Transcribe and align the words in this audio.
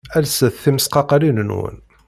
Lset 0.23 0.55
tismqaqqalin-nwen. 0.63 1.77